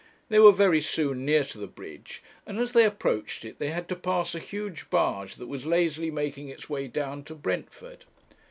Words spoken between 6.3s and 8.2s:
its way down to Brentford.